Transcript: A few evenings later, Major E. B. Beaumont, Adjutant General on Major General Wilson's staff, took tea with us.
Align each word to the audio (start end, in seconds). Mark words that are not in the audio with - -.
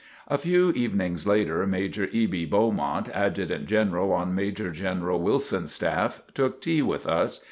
A 0.27 0.39
few 0.39 0.71
evenings 0.71 1.27
later, 1.27 1.67
Major 1.67 2.07
E. 2.11 2.25
B. 2.25 2.43
Beaumont, 2.43 3.07
Adjutant 3.13 3.67
General 3.67 4.11
on 4.13 4.33
Major 4.33 4.71
General 4.71 5.21
Wilson's 5.21 5.73
staff, 5.75 6.23
took 6.33 6.59
tea 6.59 6.81
with 6.81 7.05
us. 7.05 7.39